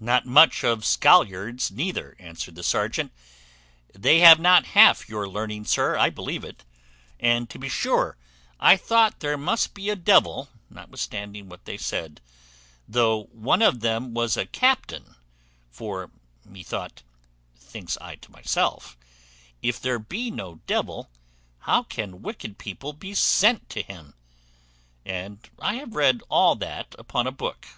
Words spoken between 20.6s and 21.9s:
devil, how